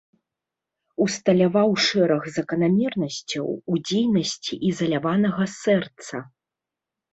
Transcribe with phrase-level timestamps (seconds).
[1.05, 6.27] Усталяваў шэраг заканамернасцяў у дзейнасці ізаляванага сэрца.